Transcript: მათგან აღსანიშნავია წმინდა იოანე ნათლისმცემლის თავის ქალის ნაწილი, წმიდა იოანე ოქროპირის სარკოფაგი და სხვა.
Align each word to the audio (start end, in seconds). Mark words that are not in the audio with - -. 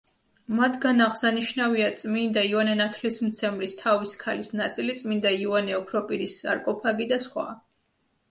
მათგან 0.59 1.01
აღსანიშნავია 1.07 1.89
წმინდა 1.99 2.43
იოანე 2.47 2.71
ნათლისმცემლის 2.79 3.75
თავის 3.83 4.15
ქალის 4.23 4.49
ნაწილი, 4.61 4.97
წმიდა 5.01 5.33
იოანე 5.43 5.75
ოქროპირის 5.83 6.39
სარკოფაგი 6.45 7.07
და 7.13 7.21
სხვა. 7.27 7.47